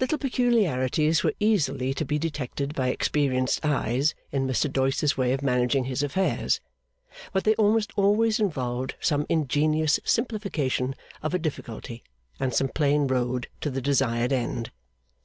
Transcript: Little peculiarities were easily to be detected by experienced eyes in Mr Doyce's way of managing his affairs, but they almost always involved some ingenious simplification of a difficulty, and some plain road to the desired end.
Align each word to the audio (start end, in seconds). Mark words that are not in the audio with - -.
Little 0.00 0.18
peculiarities 0.18 1.22
were 1.22 1.34
easily 1.38 1.94
to 1.94 2.04
be 2.04 2.18
detected 2.18 2.74
by 2.74 2.88
experienced 2.88 3.64
eyes 3.64 4.12
in 4.32 4.44
Mr 4.48 4.68
Doyce's 4.68 5.16
way 5.16 5.32
of 5.32 5.40
managing 5.40 5.84
his 5.84 6.02
affairs, 6.02 6.60
but 7.32 7.44
they 7.44 7.54
almost 7.54 7.92
always 7.94 8.40
involved 8.40 8.96
some 8.98 9.24
ingenious 9.28 10.00
simplification 10.04 10.96
of 11.22 11.32
a 11.32 11.38
difficulty, 11.38 12.02
and 12.40 12.52
some 12.52 12.70
plain 12.70 13.06
road 13.06 13.46
to 13.60 13.70
the 13.70 13.80
desired 13.80 14.32
end. 14.32 14.72